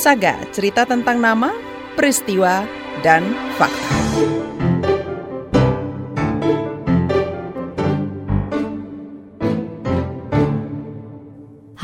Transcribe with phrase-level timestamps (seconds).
[0.00, 1.52] Saga, cerita tentang nama,
[1.92, 2.64] peristiwa,
[3.04, 3.20] dan
[3.60, 4.00] fakta.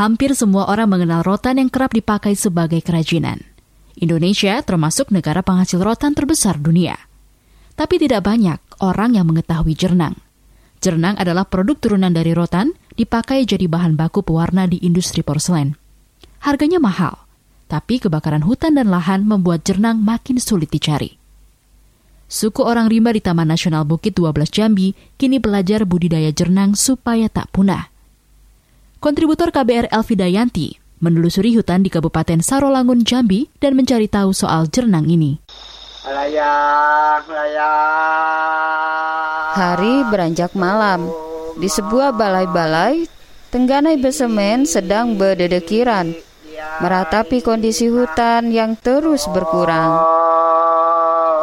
[0.00, 3.44] Hampir semua orang mengenal rotan yang kerap dipakai sebagai kerajinan.
[4.00, 6.96] Indonesia termasuk negara penghasil rotan terbesar dunia.
[7.76, 10.16] Tapi tidak banyak orang yang mengetahui jernang.
[10.80, 15.76] Jernang adalah produk turunan dari rotan, dipakai jadi bahan baku pewarna di industri porselen.
[16.40, 17.25] Harganya mahal,
[17.66, 21.18] tapi kebakaran hutan dan lahan membuat jernang makin sulit dicari.
[22.26, 27.50] Suku orang rimba di Taman Nasional Bukit 12 Jambi kini belajar budidaya jernang supaya tak
[27.54, 27.86] punah.
[28.98, 35.06] Kontributor KBR Elvi Dayanti menelusuri hutan di Kabupaten Sarolangun, Jambi dan mencari tahu soal jernang
[35.06, 35.38] ini.
[39.56, 41.08] Hari beranjak malam.
[41.56, 43.08] Di sebuah balai-balai,
[43.48, 46.12] Tengganai Besemen sedang berdedekiran,
[46.80, 50.02] meratapi kondisi hutan yang terus berkurang.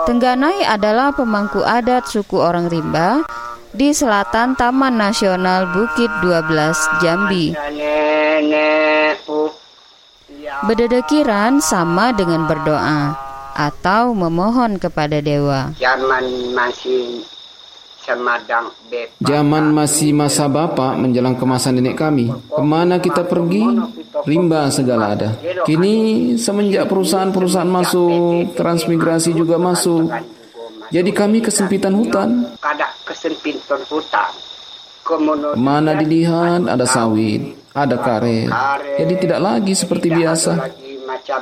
[0.03, 3.23] Tengganai adalah pemangku adat suku orang rimba
[3.71, 7.55] di selatan Taman Nasional Bukit 12 Jambi.
[10.67, 13.15] Berdedekiran sama dengan berdoa
[13.55, 15.71] atau memohon kepada dewa.
[15.79, 17.23] Zaman masih
[18.03, 18.67] semadang
[19.23, 22.27] Zaman masih masa bapak menjelang kemasan nenek kami.
[22.51, 23.63] Ke mana kita pergi?
[24.23, 25.29] Rimba segala ada.
[25.67, 30.07] Kini semenjak perusahaan-perusahaan masuk, transmigrasi juga masuk.
[30.91, 32.55] Jadi kami kesempitan hutan.
[32.59, 34.31] Kada kesempitan hutan.
[35.03, 35.19] Ke
[35.59, 38.47] mana dilihat ada sawit, ada karet.
[38.95, 40.71] Jadi tidak lagi seperti biasa.
[41.03, 41.41] Macam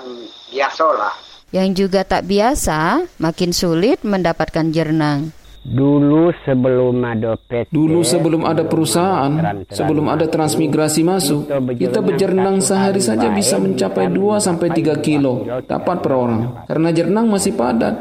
[0.49, 1.13] biasalah.
[1.51, 5.35] Yang juga tak biasa, makin sulit mendapatkan jernang.
[5.61, 9.29] Dulu sebelum ada PT, Dulu sebelum ada perusahaan,
[9.69, 11.45] sebelum ada transmigrasi masuk,
[11.77, 16.65] kita bejernang sehari saja bisa mencapai 2 sampai 3 kilo dapat per orang.
[16.65, 17.93] Karena jernang masih padat.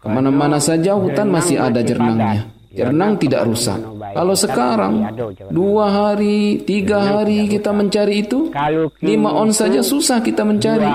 [0.00, 2.48] Ke mana-mana saja hutan masih ada jernangnya.
[2.74, 3.78] Jernang tidak rusak.
[4.16, 5.06] Kalau sekarang,
[5.48, 8.50] dua hari, tiga hari kita mencari itu,
[8.98, 10.90] lima on saja susah kita mencari.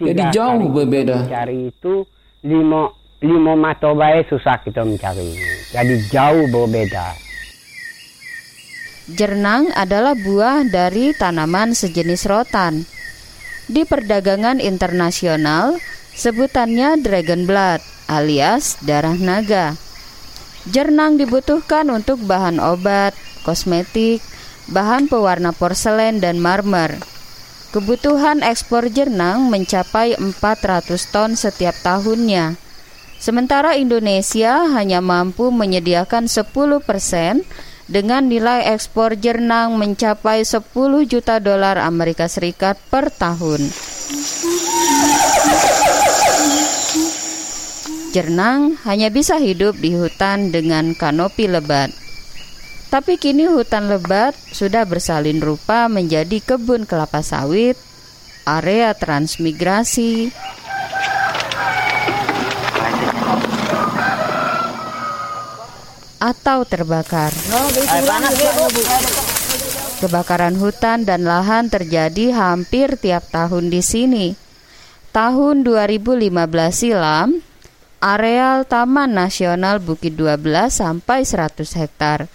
[0.00, 1.28] Jadi jauh berbeda.
[2.38, 2.88] Lima
[3.18, 5.34] lima mata baik susah kita mencari.
[5.74, 7.18] Jadi jauh berbeda.
[9.08, 12.84] Jernang adalah buah dari tanaman sejenis rotan.
[13.68, 15.80] Di perdagangan internasional,
[16.12, 19.76] sebutannya dragon blood alias darah naga.
[20.68, 24.20] Jernang dibutuhkan untuk bahan obat, kosmetik,
[24.68, 27.00] bahan pewarna porselen dan marmer.
[27.72, 32.67] Kebutuhan ekspor jernang mencapai 400 ton setiap tahunnya.
[33.18, 36.54] Sementara Indonesia hanya mampu menyediakan 10
[36.86, 37.42] persen
[37.90, 40.62] dengan nilai ekspor jernang mencapai 10
[41.10, 43.66] juta dolar Amerika Serikat per tahun.
[48.14, 51.90] Jernang hanya bisa hidup di hutan dengan kanopi lebat.
[52.88, 57.76] Tapi kini hutan lebat sudah bersalin rupa menjadi kebun kelapa sawit,
[58.48, 60.32] area transmigrasi,
[66.18, 67.30] atau terbakar.
[69.98, 74.26] Kebakaran hutan dan lahan terjadi hampir tiap tahun di sini.
[75.10, 76.30] Tahun 2015
[76.70, 77.42] silam,
[77.98, 82.30] areal Taman Nasional Bukit 12 sampai 100 hektar.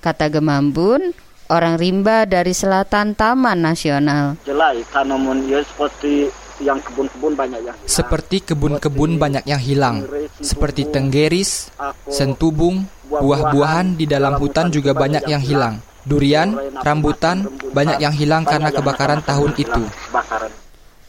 [0.00, 1.12] Kata Gemambun,
[1.52, 4.40] orang rimba dari selatan Taman Nasional.
[4.48, 10.06] Jelai tanaman ya seperti yang kebun-kebun banyak yang Seperti kebun-kebun banyak yang hilang,
[10.38, 11.74] seperti tenggeris,
[12.06, 15.82] sentubung, buah-buahan di dalam hutan juga banyak yang hilang.
[16.02, 19.82] Durian, rambutan, banyak yang hilang karena kebakaran tahun itu.
[20.10, 20.50] bakaran.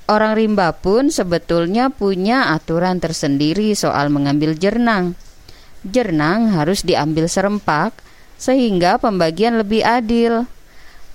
[0.03, 5.15] Orang rimba pun sebetulnya punya aturan tersendiri soal mengambil jernang.
[5.87, 7.95] Jernang harus diambil serempak
[8.35, 10.43] sehingga pembagian lebih adil.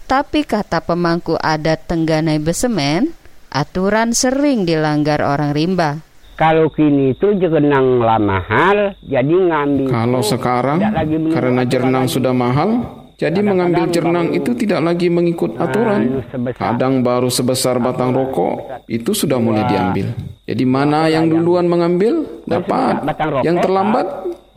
[0.08, 3.12] Tapi kata pemangku adat Tengganai Besemen,
[3.53, 6.00] aturan sering dilanggar orang rimba.
[6.39, 9.91] Kalau kini itu jernang lah mahal, jadi ngambil.
[9.91, 12.15] Kalau itu sekarang, lagi karena jernang lagi.
[12.15, 12.71] sudah mahal,
[13.19, 16.23] jadi mengambil jernang itu tidak lagi mengikut aturan.
[16.55, 20.15] Kadang baru sebesar batang rokok, itu sudah mulai diambil.
[20.47, 23.03] Jadi mana yang duluan mengambil, dapat.
[23.43, 24.06] Yang terlambat,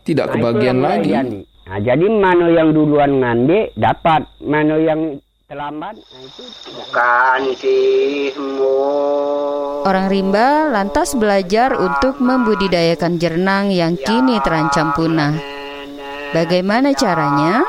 [0.06, 1.12] tidak Nah, kebagian lagi.
[1.18, 1.40] jadi.
[1.66, 5.18] Nah, jadi mana yang duluan ngambil dapat, mana yang
[5.50, 6.86] terlambat, nah itu tidak.
[6.86, 8.30] Bukan sih.
[9.82, 15.34] Orang rimba lantas belajar untuk membudidayakan jernang yang kini terancam punah.
[16.38, 17.66] Bagaimana caranya?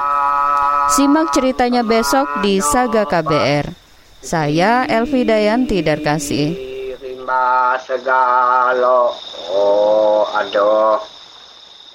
[0.93, 3.73] Simak ceritanya besok di Saga KBR.
[4.21, 6.53] Saya Elvi Dayanti Darkasi.
[7.01, 9.09] Rimba Mbak segala.
[9.49, 11.01] Oh, aduh.